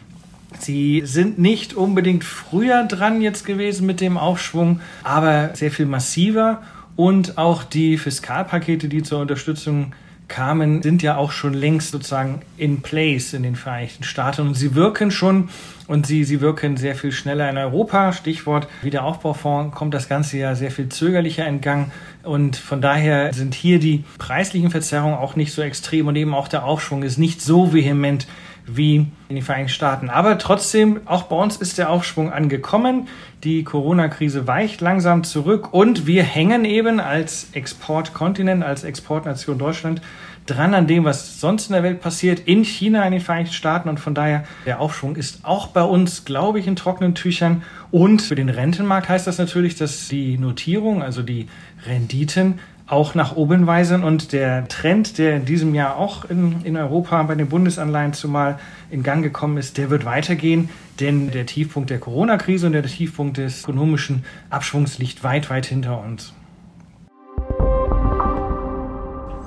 Sie 0.59 1.01
sind 1.05 1.39
nicht 1.39 1.73
unbedingt 1.73 2.23
früher 2.23 2.83
dran 2.83 3.21
jetzt 3.21 3.45
gewesen 3.45 3.85
mit 3.85 4.01
dem 4.01 4.17
Aufschwung, 4.17 4.79
aber 5.03 5.51
sehr 5.53 5.71
viel 5.71 5.85
massiver 5.85 6.61
und 6.97 7.37
auch 7.37 7.63
die 7.63 7.97
Fiskalpakete, 7.97 8.89
die 8.89 9.03
zur 9.03 9.19
Unterstützung 9.19 9.93
kamen, 10.27 10.81
sind 10.81 11.01
ja 11.03 11.15
auch 11.15 11.31
schon 11.31 11.53
längst 11.53 11.91
sozusagen 11.91 12.41
in 12.57 12.81
place 12.81 13.33
in 13.33 13.43
den 13.43 13.55
Vereinigten 13.55 14.03
Staaten. 14.03 14.41
Und 14.41 14.55
sie 14.55 14.75
wirken 14.75 15.11
schon 15.11 15.49
und 15.87 16.05
sie, 16.05 16.23
sie 16.25 16.41
wirken 16.41 16.75
sehr 16.75 16.95
viel 16.95 17.11
schneller 17.11 17.49
in 17.49 17.57
Europa. 17.57 18.11
Stichwort 18.11 18.67
Wiederaufbaufonds 18.81 19.73
kommt 19.75 19.93
das 19.93 20.09
Ganze 20.09 20.37
ja 20.37 20.55
sehr 20.55 20.71
viel 20.71 20.89
zögerlicher 20.89 21.45
entgangen 21.45 21.91
und 22.23 22.57
von 22.57 22.81
daher 22.81 23.33
sind 23.33 23.55
hier 23.55 23.79
die 23.79 24.03
preislichen 24.17 24.69
Verzerrungen 24.69 25.17
auch 25.17 25.35
nicht 25.37 25.53
so 25.53 25.61
extrem. 25.61 26.07
Und 26.07 26.15
eben 26.17 26.33
auch 26.33 26.49
der 26.49 26.65
Aufschwung 26.65 27.03
ist 27.03 27.17
nicht 27.17 27.41
so 27.41 27.73
vehement 27.73 28.27
wie 28.67 29.07
in 29.29 29.35
den 29.35 29.41
Vereinigten 29.41 29.73
Staaten. 29.73 30.09
Aber 30.09 30.37
trotzdem, 30.37 31.01
auch 31.05 31.23
bei 31.23 31.35
uns 31.35 31.57
ist 31.57 31.77
der 31.77 31.89
Aufschwung 31.89 32.31
angekommen. 32.31 33.07
Die 33.43 33.63
Corona-Krise 33.63 34.47
weicht 34.47 34.81
langsam 34.81 35.23
zurück 35.23 35.73
und 35.73 36.05
wir 36.05 36.23
hängen 36.23 36.65
eben 36.65 36.99
als 36.99 37.49
Exportkontinent, 37.53 38.63
als 38.63 38.83
Exportnation 38.83 39.57
Deutschland 39.57 40.01
dran 40.47 40.73
an 40.73 40.87
dem, 40.87 41.03
was 41.03 41.39
sonst 41.39 41.67
in 41.67 41.73
der 41.73 41.83
Welt 41.83 42.01
passiert, 42.01 42.39
in 42.39 42.63
China, 42.63 43.05
in 43.05 43.11
den 43.11 43.21
Vereinigten 43.21 43.53
Staaten. 43.53 43.89
Und 43.89 43.99
von 43.99 44.13
daher, 44.13 44.45
der 44.65 44.79
Aufschwung 44.79 45.15
ist 45.15 45.43
auch 45.43 45.67
bei 45.67 45.83
uns, 45.83 46.25
glaube 46.25 46.59
ich, 46.59 46.67
in 46.67 46.75
trockenen 46.75 47.15
Tüchern. 47.15 47.63
Und 47.91 48.21
für 48.21 48.35
den 48.35 48.49
Rentenmarkt 48.49 49.09
heißt 49.09 49.27
das 49.27 49.37
natürlich, 49.37 49.75
dass 49.75 50.07
die 50.07 50.37
Notierung, 50.37 51.03
also 51.03 51.21
die 51.21 51.47
Renditen, 51.85 52.59
auch 52.87 53.15
nach 53.15 53.35
oben 53.35 53.67
weisen. 53.67 54.03
Und 54.03 54.31
der 54.31 54.67
Trend, 54.67 55.17
der 55.17 55.35
in 55.35 55.45
diesem 55.45 55.75
Jahr 55.75 55.97
auch 55.97 56.25
in, 56.25 56.61
in 56.63 56.77
Europa 56.77 57.21
bei 57.23 57.35
den 57.35 57.49
Bundesanleihen 57.49 58.13
zumal 58.13 58.59
in 58.89 59.03
Gang 59.03 59.21
gekommen 59.23 59.57
ist, 59.57 59.77
der 59.77 59.89
wird 59.89 60.05
weitergehen. 60.05 60.69
Denn 60.99 61.29
der 61.29 61.45
Tiefpunkt 61.45 61.89
der 61.89 61.99
Corona-Krise 61.99 62.67
und 62.67 62.73
der 62.73 62.83
Tiefpunkt 62.83 63.37
des 63.37 63.63
ökonomischen 63.63 64.23
Abschwungs 64.49 64.97
liegt 64.97 65.23
weit, 65.23 65.49
weit 65.49 65.65
hinter 65.65 66.01
uns. 66.01 66.33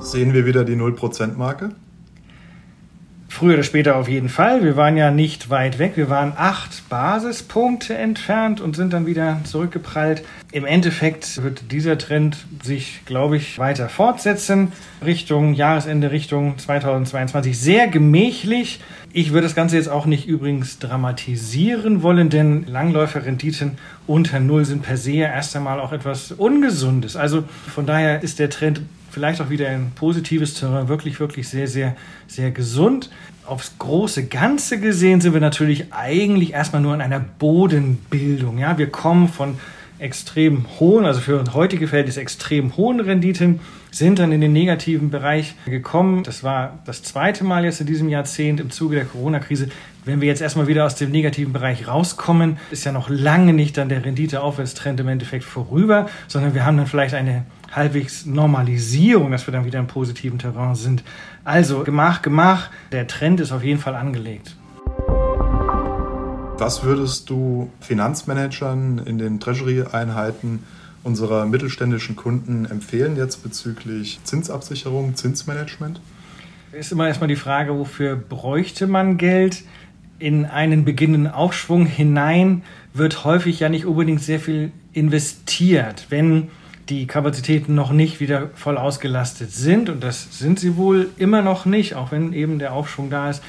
Sehen 0.01 0.33
wir 0.33 0.47
wieder 0.47 0.65
die 0.65 0.77
0%-Marke? 0.77 1.71
Früher 3.41 3.55
oder 3.55 3.63
später 3.63 3.97
auf 3.97 4.07
jeden 4.07 4.29
Fall. 4.29 4.63
Wir 4.63 4.77
waren 4.77 4.99
ja 4.99 5.11
nicht 5.11 5.49
weit 5.49 5.79
weg. 5.79 5.93
Wir 5.95 6.11
waren 6.11 6.35
acht 6.37 6.87
Basispunkte 6.91 7.95
entfernt 7.95 8.61
und 8.61 8.77
sind 8.77 8.93
dann 8.93 9.07
wieder 9.07 9.41
zurückgeprallt. 9.45 10.23
Im 10.53 10.67
Endeffekt 10.67 11.43
wird 11.43 11.73
dieser 11.73 11.97
Trend 11.97 12.37
sich, 12.63 13.01
glaube 13.07 13.39
ich, 13.39 13.59
weiter 13.59 13.89
fortsetzen. 13.89 14.73
Richtung 15.03 15.55
Jahresende, 15.55 16.11
Richtung 16.11 16.59
2022. 16.59 17.59
Sehr 17.59 17.89
gemächlich. 17.89 18.81
Ich 19.11 19.33
würde 19.33 19.47
das 19.47 19.55
Ganze 19.55 19.77
jetzt 19.77 19.89
auch 19.89 20.05
nicht 20.05 20.29
übrigens 20.29 20.79
dramatisieren 20.79 22.03
wollen, 22.03 22.29
denn 22.29 22.67
Langläuferrenditen 22.67 23.79
unter 24.07 24.39
Null 24.39 24.67
sind 24.67 24.83
per 24.83 24.99
se 24.99 25.13
erst 25.13 25.57
einmal 25.57 25.81
auch 25.81 25.93
etwas 25.93 26.33
Ungesundes. 26.33 27.17
Also 27.17 27.45
von 27.75 27.87
daher 27.87 28.23
ist 28.23 28.39
der 28.39 28.51
Trend 28.51 28.83
vielleicht 29.11 29.41
auch 29.41 29.51
wieder 29.51 29.69
ein 29.69 29.93
positives 29.95 30.55
Terrain, 30.55 30.89
wirklich, 30.89 31.21
wirklich 31.21 31.49
sehr, 31.49 31.67
sehr, 31.67 31.97
sehr 32.27 32.51
gesund. 32.51 33.11
Aufs 33.47 33.75
große 33.79 34.27
Ganze 34.27 34.79
gesehen 34.79 35.21
sind 35.21 35.35
wir 35.35 35.41
natürlich 35.41 35.93
eigentlich 35.93 36.53
erstmal 36.53 36.83
nur 36.83 36.95
in 36.95 37.01
einer 37.01 37.21
Bodenbildung. 37.21 38.59
Ja, 38.59 38.79
wir 38.79 38.89
kommen 38.89 39.29
von 39.29 39.59
extrem 40.01 40.67
hohen, 40.79 41.05
also 41.05 41.21
für 41.21 41.45
heutige 41.53 41.87
Verhältnisse 41.87 42.21
extrem 42.21 42.77
hohen 42.77 43.01
Renditen, 43.01 43.61
sind 43.91 44.19
dann 44.19 44.33
in 44.33 44.41
den 44.41 44.53
negativen 44.53 45.11
Bereich 45.11 45.55
gekommen. 45.67 46.23
Das 46.23 46.43
war 46.43 46.79
das 46.87 47.03
zweite 47.03 47.45
Mal 47.45 47.65
jetzt 47.65 47.81
in 47.81 47.87
diesem 47.87 48.09
Jahrzehnt 48.09 48.61
im 48.61 48.71
Zuge 48.71 48.97
der 48.97 49.05
Corona-Krise. 49.05 49.69
Wenn 50.05 50.21
wir 50.21 50.29
jetzt 50.29 50.41
erstmal 50.41 50.67
wieder 50.67 50.87
aus 50.87 50.95
dem 50.95 51.11
negativen 51.11 51.53
Bereich 51.53 51.87
rauskommen, 51.87 52.57
ist 52.71 52.85
ja 52.85 52.93
noch 52.93 53.11
lange 53.11 53.53
nicht 53.53 53.77
dann 53.77 53.89
der 53.89 54.05
Renditeaufwärtstrend 54.05 55.01
im 55.01 55.09
Endeffekt 55.09 55.45
vorüber, 55.45 56.09
sondern 56.27 56.55
wir 56.55 56.65
haben 56.65 56.79
dann 56.79 56.87
vielleicht 56.87 57.15
eine 57.15 57.45
halbwegs 57.73 58.27
Normalisierung, 58.27 59.31
dass 59.31 59.47
wir 59.47 59.53
dann 59.53 59.65
wieder 59.65 59.79
im 59.79 59.87
positiven 59.87 60.39
Terrain 60.39 60.75
sind. 60.75 61.03
Also 61.45 61.85
Gemach, 61.85 62.23
Gemach, 62.23 62.71
der 62.93 63.07
Trend 63.07 63.41
ist 63.41 63.53
auf 63.53 63.63
jeden 63.63 63.81
Fall 63.81 63.95
angelegt. 63.95 64.57
Was 66.59 66.83
würdest 66.85 67.31
du 67.31 67.71
Finanzmanagern 67.81 68.99
in 69.07 69.19
den 69.19 69.41
Treasury-Einheiten 69.41 70.63
unserer 71.03 71.47
mittelständischen 71.47 72.17
Kunden 72.17 72.67
empfehlen 72.67 73.17
jetzt 73.17 73.43
bezüglich 73.43 74.21
Zinsabsicherung, 74.25 75.15
Zinsmanagement? 75.15 76.01
Ist 76.73 76.93
immer 76.93 77.09
erstmal 77.09 77.29
die 77.29 77.37
Frage, 77.37 77.77
wofür 77.79 78.15
bräuchte 78.17 78.87
man 78.87 79.17
Geld? 79.17 79.65
In 80.19 80.45
einen 80.45 80.85
beginnenden 80.85 81.33
Aufschwung 81.33 81.87
hinein 81.87 82.63
wird 82.93 83.25
häufig 83.25 83.61
ja 83.61 83.71
nicht 83.71 83.87
unbedingt 83.87 84.21
sehr 84.23 84.39
viel 84.39 84.71
investiert. 84.93 86.07
Wenn 86.11 86.49
die 86.91 87.07
Kapazitäten 87.07 87.75
noch 87.75 87.93
nicht 87.93 88.21
wieder 88.21 88.51
voll 88.55 88.77
ausgelastet 88.77 89.53
sind, 89.53 89.89
und 89.89 90.03
das 90.03 90.39
sind 90.39 90.59
sie 90.59 90.77
wohl 90.77 91.09
immer 91.17 91.41
noch 91.41 91.65
nicht, 91.65 91.95
auch 91.95 92.13
wenn 92.13 92.33
eben 92.33 92.59
der 92.59 92.73
Aufschwung 92.73 93.09
da 93.09 93.31
ist, 93.31 93.43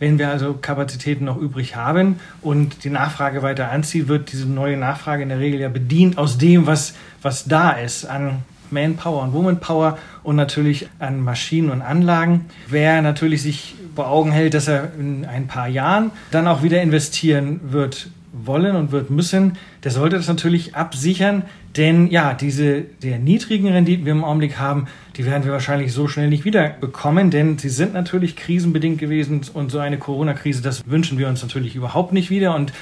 wenn 0.00 0.18
wir 0.18 0.28
also 0.28 0.54
Kapazitäten 0.54 1.24
noch 1.24 1.38
übrig 1.38 1.76
haben 1.76 2.20
und 2.42 2.84
die 2.84 2.90
Nachfrage 2.90 3.42
weiter 3.42 3.70
anzieht, 3.70 4.08
wird 4.08 4.32
diese 4.32 4.46
neue 4.46 4.76
Nachfrage 4.76 5.22
in 5.22 5.28
der 5.28 5.40
Regel 5.40 5.60
ja 5.60 5.68
bedient 5.68 6.18
aus 6.18 6.38
dem, 6.38 6.66
was, 6.66 6.94
was 7.22 7.46
da 7.46 7.70
ist 7.72 8.04
an 8.04 8.42
Manpower 8.70 9.22
und 9.22 9.32
Womanpower 9.32 9.98
und 10.22 10.36
natürlich 10.36 10.88
an 10.98 11.20
Maschinen 11.20 11.70
und 11.70 11.82
Anlagen. 11.82 12.46
Wer 12.68 13.02
natürlich 13.02 13.42
sich 13.42 13.74
vor 13.94 14.08
Augen 14.08 14.30
hält, 14.30 14.54
dass 14.54 14.68
er 14.68 14.92
in 14.98 15.24
ein 15.24 15.48
paar 15.48 15.68
Jahren 15.68 16.12
dann 16.30 16.46
auch 16.46 16.62
wieder 16.62 16.80
investieren 16.82 17.60
wird 17.72 18.08
wollen 18.32 18.76
und 18.76 18.92
wird 18.92 19.10
müssen, 19.10 19.54
der 19.84 19.90
sollte 19.90 20.16
das 20.16 20.28
natürlich 20.28 20.74
absichern, 20.74 21.44
denn 21.76 22.08
ja, 22.08 22.34
diese 22.34 22.82
der 22.82 23.18
niedrigen 23.18 23.68
Renditen, 23.68 24.00
die 24.02 24.06
wir 24.06 24.12
im 24.12 24.24
Augenblick 24.24 24.58
haben, 24.58 24.86
die 25.16 25.24
werden 25.24 25.44
wir 25.44 25.52
wahrscheinlich 25.52 25.92
so 25.92 26.08
schnell 26.08 26.28
nicht 26.28 26.44
wieder 26.44 26.68
bekommen, 26.68 27.30
denn 27.30 27.58
sie 27.58 27.68
sind 27.68 27.94
natürlich 27.94 28.36
krisenbedingt 28.36 28.98
gewesen 28.98 29.40
und 29.54 29.70
so 29.70 29.78
eine 29.78 29.98
Corona-Krise, 29.98 30.62
das 30.62 30.86
wünschen 30.86 31.18
wir 31.18 31.28
uns 31.28 31.42
natürlich 31.42 31.74
überhaupt 31.74 32.12
nicht 32.12 32.30
wieder 32.30 32.54
und 32.54 32.72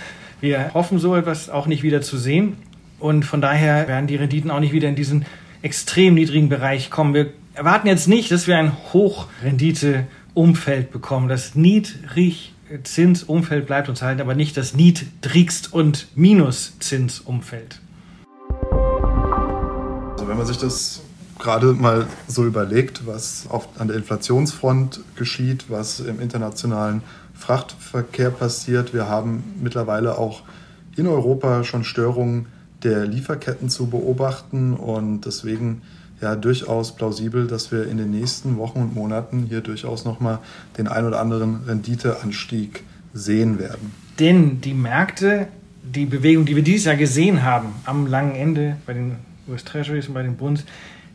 wir 0.41 0.75
hoffen 0.75 0.99
so 0.99 1.15
etwas 1.15 1.49
auch 1.49 1.67
nicht 1.67 1.83
wieder 1.83 2.03
zu 2.03 2.17
sehen 2.19 2.57
und 2.99 3.25
von 3.25 3.41
daher 3.41 3.89
werden 3.89 4.07
die 4.07 4.17
Renditen 4.17 4.51
auch 4.51 4.61
nicht 4.61 4.73
wieder 4.73 4.89
in 4.89 4.97
diesen 4.97 5.27
extrem 5.63 6.15
niedrigen 6.15 6.49
Bereich 6.49 6.91
kommen. 6.91 7.15
Wir 7.15 7.33
erwarten 7.55 7.87
jetzt 7.89 8.09
nicht, 8.09 8.31
dass 8.31 8.47
wir 8.47 8.59
ein 8.59 8.73
Hochrendite-Umfeld 8.93 10.91
bekommen, 10.91 11.29
das 11.29 11.55
niedrig 11.55 12.53
Zinsumfeld 12.83 13.67
bleibt 13.67 13.89
uns 13.89 14.03
halten, 14.03 14.21
aber 14.21 14.35
nicht 14.35 14.57
das 14.57 14.75
niedrigst 14.75 15.73
und 15.73 16.09
Minuszinsumfeld. 16.17 17.81
Also 20.13 20.29
wenn 20.29 20.37
man 20.37 20.47
sich 20.47 20.59
das 20.59 21.03
gerade 21.39 21.73
mal 21.75 22.07
so 22.27 22.45
überlegt, 22.45 23.07
was 23.07 23.47
auf, 23.49 23.69
an 23.79 23.89
der 23.89 23.97
Inflationsfront 23.97 25.01
geschieht, 25.15 25.67
was 25.69 26.01
im 26.01 26.21
internationalen 26.21 27.03
Frachtverkehr 27.35 28.31
passiert, 28.31 28.95
wir 28.95 29.09
haben 29.09 29.45
mittlerweile 29.63 30.19
auch 30.19 30.43
in 30.97 31.07
Europa 31.07 31.63
schon 31.65 31.85
Störungen 31.85 32.47
der 32.83 33.07
Lieferketten 33.07 33.69
zu 33.69 33.89
beobachten 33.89 34.75
und 34.75 35.23
deswegen 35.23 35.83
ja 36.21 36.35
durchaus 36.37 36.95
plausibel, 36.95 37.47
dass 37.47 37.73
wir 37.73 37.89
in 37.89 37.99
den 37.99 38.11
nächsten 38.11 38.57
Wochen 38.57 38.81
und 38.81 38.95
Monaten 38.95 39.45
hier 39.49 39.61
durchaus 39.61 40.05
nochmal 40.05 40.39
den 40.79 40.89
ein 40.89 41.05
oder 41.05 41.21
anderen 41.21 41.65
Renditeanstieg 41.67 42.85
sehen 43.13 43.59
werden. 43.59 43.93
Denn 44.19 44.61
die 44.61 44.75
Märkte, 44.75 45.49
die 45.83 46.07
Bewegung, 46.07 46.47
die 46.47 46.57
wir 46.57 46.63
dieses 46.63 46.87
Jahr 46.87 46.97
gesehen 46.97 47.43
haben, 47.43 47.75
am 47.85 48.07
langen 48.07 48.35
Ende 48.35 48.77
bei 48.87 48.95
den 48.95 49.17
US 49.49 49.65
Treasuries 49.65 50.09
und 50.09 50.15
bei 50.15 50.23
den 50.23 50.37
Bunds, 50.37 50.65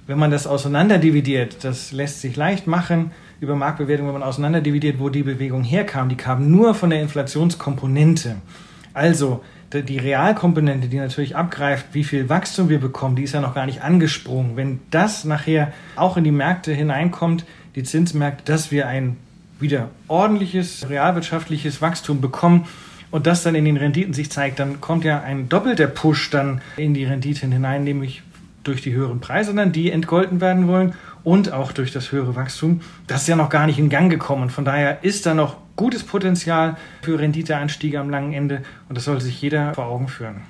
wenn 0.07 0.19
man 0.19 0.31
das 0.31 0.47
auseinanderdividiert, 0.47 1.63
das 1.63 1.91
lässt 1.91 2.21
sich 2.21 2.35
leicht 2.35 2.67
machen 2.67 3.11
über 3.39 3.55
Marktbewertung, 3.55 4.07
wenn 4.07 4.13
man 4.13 4.23
auseinanderdividiert, 4.23 4.99
wo 4.99 5.09
die 5.09 5.23
Bewegung 5.23 5.63
herkam. 5.63 6.09
Die 6.09 6.15
kam 6.15 6.51
nur 6.51 6.75
von 6.75 6.89
der 6.89 7.01
Inflationskomponente. 7.01 8.35
Also 8.93 9.43
die 9.73 9.97
Realkomponente, 9.97 10.87
die 10.87 10.97
natürlich 10.97 11.35
abgreift, 11.35 11.87
wie 11.93 12.03
viel 12.03 12.29
Wachstum 12.29 12.69
wir 12.69 12.79
bekommen, 12.79 13.15
die 13.15 13.23
ist 13.23 13.33
ja 13.33 13.41
noch 13.41 13.55
gar 13.55 13.65
nicht 13.65 13.81
angesprungen. 13.81 14.55
Wenn 14.57 14.79
das 14.91 15.23
nachher 15.23 15.71
auch 15.95 16.17
in 16.17 16.23
die 16.23 16.31
Märkte 16.31 16.73
hineinkommt, 16.73 17.45
die 17.75 17.83
Zinsmärkte, 17.83 18.43
dass 18.43 18.71
wir 18.71 18.87
ein 18.87 19.17
wieder 19.59 19.89
ordentliches 20.07 20.89
realwirtschaftliches 20.89 21.81
Wachstum 21.81 22.19
bekommen 22.19 22.67
und 23.11 23.27
das 23.27 23.43
dann 23.43 23.55
in 23.55 23.65
den 23.65 23.77
Renditen 23.77 24.13
sich 24.13 24.31
zeigt, 24.31 24.59
dann 24.59 24.81
kommt 24.81 25.05
ja 25.05 25.21
ein 25.21 25.47
doppelter 25.47 25.87
Push 25.87 26.31
dann 26.31 26.61
in 26.75 26.93
die 26.93 27.05
Renditen 27.05 27.51
hinein, 27.51 27.83
nämlich 27.83 28.23
durch 28.63 28.81
die 28.81 28.93
höheren 28.93 29.19
Preise 29.19 29.53
dann, 29.53 29.71
die 29.71 29.91
entgolten 29.91 30.41
werden 30.41 30.67
wollen 30.67 30.93
und 31.23 31.53
auch 31.53 31.71
durch 31.71 31.91
das 31.91 32.11
höhere 32.11 32.35
Wachstum. 32.35 32.81
Das 33.07 33.21
ist 33.21 33.27
ja 33.27 33.35
noch 33.35 33.49
gar 33.49 33.65
nicht 33.65 33.79
in 33.79 33.89
Gang 33.89 34.11
gekommen. 34.11 34.49
Von 34.49 34.65
daher 34.65 35.03
ist 35.03 35.25
da 35.25 35.33
noch 35.33 35.57
gutes 35.75 36.03
Potenzial 36.03 36.77
für 37.01 37.19
Renditeanstiege 37.19 37.99
am 37.99 38.09
langen 38.09 38.33
Ende 38.33 38.63
und 38.89 38.97
das 38.97 39.05
sollte 39.05 39.23
sich 39.23 39.41
jeder 39.41 39.73
vor 39.73 39.85
Augen 39.85 40.07
führen. 40.07 40.41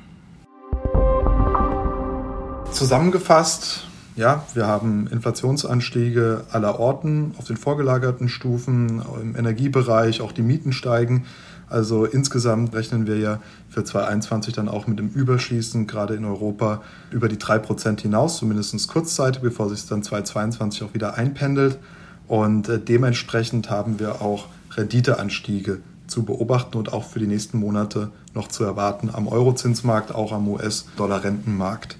Zusammengefasst, 2.72 3.88
ja, 4.16 4.46
wir 4.54 4.68
haben 4.68 5.08
Inflationsanstiege 5.08 6.46
aller 6.52 6.80
Orten 6.80 7.34
auf 7.38 7.46
den 7.46 7.58
vorgelagerten 7.58 8.30
Stufen, 8.30 9.02
im 9.22 9.36
Energiebereich, 9.36 10.22
auch 10.22 10.32
die 10.32 10.42
Mieten 10.42 10.74
steigen. 10.74 11.26
Also 11.70 12.04
insgesamt 12.06 12.76
rechnen 12.76 13.08
wir 13.08 13.18
ja 13.18 13.40
für 13.70 13.84
2021 13.86 14.54
dann 14.54 14.68
auch 14.68 14.88
mit 14.88 15.00
dem 15.00 15.08
Überschießen, 15.08 15.88
gerade 15.88 16.16
in 16.16 16.26
Europa, 16.26 16.82
über 17.12 17.30
die 17.30 17.38
3% 17.38 18.02
hinaus, 18.02 18.38
zumindest 18.38 18.88
kurzzeitig, 18.90 19.42
bevor 19.42 19.70
sich 19.70 19.88
dann 19.88 20.04
2022 20.04 20.84
auch 20.84 20.94
wieder 20.94 21.16
einpendelt. 21.16 21.80
Und 22.28 22.68
äh, 22.68 22.80
dementsprechend 22.80 23.70
haben 23.70 24.00
wir 24.00 24.22
auch 24.22 24.48
Renditeanstiege 24.76 25.82
zu 26.08 26.24
beobachten 26.24 26.78
und 26.78 26.94
auch 26.94 27.06
für 27.06 27.20
die 27.20 27.28
nächsten 27.28 27.58
Monate 27.58 28.12
noch 28.34 28.48
zu 28.48 28.64
erwarten 28.64 29.10
am 29.14 29.28
Eurozinsmarkt, 29.28 30.14
auch 30.14 30.32
am 30.32 30.48
US-Dollar-Rentenmarkt. 30.48 31.98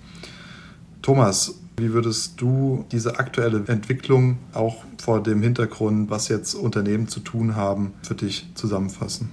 Thomas, 1.02 1.56
Wie 1.78 1.94
würdest 1.94 2.40
du 2.40 2.86
diese 2.92 3.18
aktuelle 3.18 3.64
Entwicklung 3.68 4.38
auch 4.54 4.84
vor 5.02 5.24
dem 5.24 5.42
Hintergrund, 5.42 6.12
was 6.12 6.28
jetzt 6.28 6.54
Unternehmen 6.54 7.08
zu 7.08 7.22
tun 7.22 7.56
haben, 7.56 7.94
für 8.04 8.14
dich 8.14 8.46
zusammenfassen? 8.54 9.32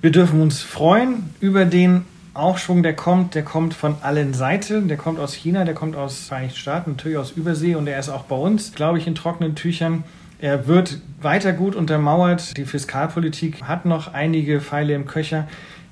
Wir 0.00 0.10
dürfen 0.10 0.40
uns 0.40 0.62
freuen 0.62 1.30
über 1.40 1.64
den 1.64 2.06
Aufschwung, 2.32 2.82
der 2.82 2.96
kommt. 2.96 3.34
Der 3.34 3.44
kommt 3.44 3.74
von 3.74 3.96
allen 4.00 4.34
Seiten. 4.34 4.88
Der 4.88 4.96
kommt 4.96 5.20
aus 5.20 5.34
China, 5.34 5.64
der 5.64 5.74
kommt 5.74 5.94
aus 5.94 6.26
Vereinigten 6.26 6.56
Staaten, 6.56 6.90
natürlich 6.92 7.18
aus 7.18 7.32
Übersee 7.32 7.74
und 7.74 7.84
der 7.84 7.98
ist 7.98 8.08
auch 8.08 8.24
bei 8.24 8.36
uns, 8.36 8.72
glaube 8.72 8.98
ich, 8.98 9.06
in 9.06 9.14
trockenen 9.14 9.54
Tüchern. 9.54 10.02
Er 10.40 10.66
wird 10.66 10.98
weiter 11.20 11.52
gut 11.52 11.76
untermauert. 11.76 12.56
Die 12.56 12.64
Fiskalpolitik 12.64 13.62
hat 13.64 13.84
noch 13.84 14.14
einige 14.14 14.62
Pfeile 14.62 14.94
im 14.94 15.04
Köcher. 15.04 15.46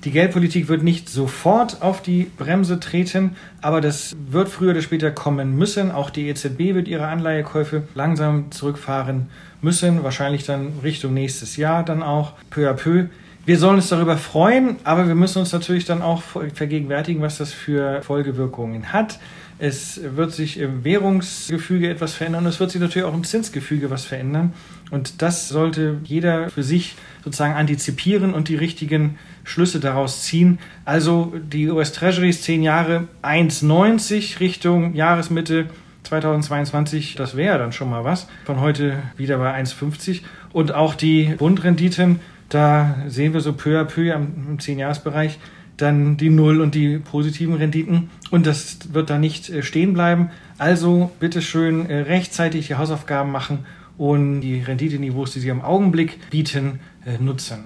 Die 0.05 0.11
Geldpolitik 0.11 0.69
wird 0.69 0.81
nicht 0.81 1.07
sofort 1.07 1.83
auf 1.83 2.01
die 2.01 2.31
Bremse 2.37 2.79
treten, 2.79 3.35
aber 3.61 3.79
das 3.79 4.15
wird 4.29 4.49
früher 4.49 4.71
oder 4.71 4.81
später 4.81 5.11
kommen 5.11 5.55
müssen. 5.55 5.91
Auch 5.91 6.09
die 6.09 6.29
EZB 6.29 6.73
wird 6.73 6.87
ihre 6.87 7.07
Anleihekäufe 7.07 7.83
langsam 7.93 8.49
zurückfahren 8.51 9.29
müssen, 9.61 10.03
wahrscheinlich 10.03 10.45
dann 10.45 10.79
Richtung 10.83 11.13
nächstes 11.13 11.57
Jahr 11.57 11.83
dann 11.83 12.01
auch 12.01 12.33
peu 12.49 12.69
à 12.69 12.73
peu. 12.73 13.05
Wir 13.45 13.57
sollen 13.59 13.75
uns 13.75 13.89
darüber 13.89 14.17
freuen, 14.17 14.77
aber 14.83 15.07
wir 15.07 15.15
müssen 15.15 15.39
uns 15.39 15.51
natürlich 15.51 15.85
dann 15.85 16.01
auch 16.01 16.23
vergegenwärtigen, 16.53 17.21
was 17.21 17.37
das 17.37 17.51
für 17.51 18.01
Folgewirkungen 18.01 18.93
hat. 18.93 19.19
Es 19.61 19.99
wird 20.15 20.31
sich 20.31 20.57
im 20.57 20.85
Währungsgefüge 20.85 21.89
etwas 21.89 22.13
verändern 22.13 22.45
und 22.45 22.49
es 22.49 22.61
wird 22.61 22.71
sich 22.71 22.79
natürlich 22.79 23.05
auch 23.05 23.13
im 23.13 23.25
Zinsgefüge 23.25 23.89
was 23.89 24.05
verändern. 24.05 24.53
Und 24.89 25.21
das 25.21 25.49
sollte 25.49 25.97
jeder 26.05 26.49
für 26.49 26.63
sich 26.63 26.95
sozusagen 27.25 27.55
antizipieren 27.55 28.33
und 28.33 28.47
die 28.47 28.55
richtigen 28.55 29.19
Schlüsse 29.43 29.81
daraus 29.81 30.23
ziehen. 30.23 30.59
Also 30.85 31.33
die 31.51 31.69
US 31.69 31.91
Treasuries 31.91 32.41
10 32.41 32.63
Jahre 32.63 33.07
1,90 33.21 34.39
Richtung 34.39 34.95
Jahresmitte 34.95 35.65
2022, 36.03 37.15
das 37.15 37.35
wäre 37.35 37.57
dann 37.59 37.73
schon 37.73 37.89
mal 37.89 38.05
was. 38.05 38.27
Von 38.45 38.61
heute 38.61 39.03
wieder 39.17 39.37
bei 39.39 39.53
1,50. 39.61 40.21
Und 40.53 40.73
auch 40.73 40.95
die 40.95 41.35
Bundrenditen, 41.37 42.21
da 42.47 42.95
sehen 43.07 43.33
wir 43.33 43.41
so 43.41 43.51
peu 43.51 43.79
à 43.79 43.83
peu 43.83 44.11
im 44.13 44.57
10-Jahres-Bereich 44.57 45.37
dann 45.81 46.17
die 46.17 46.29
Null 46.29 46.61
und 46.61 46.75
die 46.75 46.97
positiven 46.97 47.55
Renditen. 47.55 48.09
Und 48.31 48.45
das 48.45 48.93
wird 48.93 49.09
da 49.09 49.17
nicht 49.17 49.49
äh, 49.49 49.63
stehen 49.63 49.93
bleiben. 49.93 50.29
Also 50.57 51.11
bitte 51.19 51.41
schön 51.41 51.89
äh, 51.89 52.01
rechtzeitig 52.01 52.67
die 52.67 52.75
Hausaufgaben 52.75 53.31
machen 53.31 53.65
und 53.97 54.41
die 54.41 54.61
Renditeniveaus, 54.61 55.33
die 55.33 55.39
Sie 55.39 55.49
im 55.49 55.61
Augenblick 55.61 56.29
bieten, 56.29 56.79
äh, 57.05 57.21
nutzen. 57.21 57.65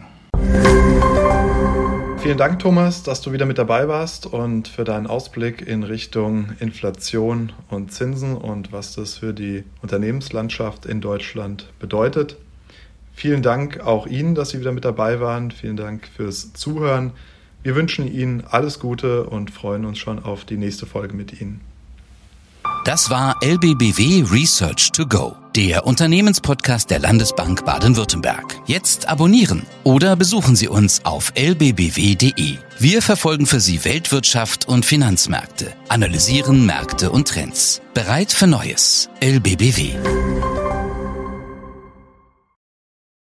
Vielen 2.24 2.38
Dank, 2.38 2.60
Thomas, 2.60 3.04
dass 3.04 3.22
du 3.22 3.34
wieder 3.34 3.46
mit 3.46 3.58
dabei 3.58 3.90
warst 3.90 4.26
und 4.26 4.70
für 4.70 4.86
deinen 4.86 5.08
Ausblick 5.08 5.62
in 5.62 5.84
Richtung 5.84 6.54
Inflation 6.60 7.52
und 7.70 7.92
Zinsen 7.92 8.38
und 8.38 8.72
was 8.72 8.96
das 8.96 9.18
für 9.18 9.34
die 9.34 9.66
Unternehmenslandschaft 9.82 10.86
in 10.86 11.02
Deutschland 11.02 11.70
bedeutet. 11.80 12.38
Vielen 13.14 13.42
Dank 13.42 13.82
auch 13.82 14.08
Ihnen, 14.08 14.36
dass 14.36 14.52
Sie 14.52 14.60
wieder 14.60 14.72
mit 14.72 14.86
dabei 14.86 15.20
waren. 15.20 15.52
Vielen 15.52 15.76
Dank 15.76 16.08
fürs 16.08 16.54
Zuhören. 16.54 17.12
Wir 17.64 17.76
wünschen 17.76 18.14
Ihnen 18.14 18.44
alles 18.50 18.80
Gute 18.80 19.24
und 19.24 19.50
freuen 19.50 19.86
uns 19.86 19.98
schon 19.98 20.20
auf 20.22 20.44
die 20.44 20.58
nächste 20.58 20.86
Folge 20.86 21.16
mit 21.16 21.42
Ihnen. 21.42 21.62
Das 22.86 23.10
war 23.10 23.38
LBBW 23.42 24.26
Research 24.30 24.92
to 24.92 25.06
Go, 25.06 25.36
der 25.56 25.86
Unternehmenspodcast 25.86 26.90
der 26.90 27.00
Landesbank 27.00 27.64
Baden-Württemberg. 27.66 28.60
Jetzt 28.66 29.08
abonnieren 29.08 29.64
oder 29.86 30.18
besuchen 30.18 30.58
Sie 30.58 30.68
uns 30.68 31.06
auf 31.06 31.32
lbbw.de. 31.36 32.58
Wir 32.80 33.02
verfolgen 33.02 33.46
für 33.46 33.62
Sie 33.62 33.86
Weltwirtschaft 33.86 34.68
und 34.68 34.86
Finanzmärkte, 34.86 35.74
analysieren 35.88 36.66
Märkte 36.66 37.12
und 37.12 37.30
Trends. 37.30 37.82
Bereit 37.94 38.34
für 38.34 38.48
Neues. 38.48 39.10
LBBW. 39.22 40.53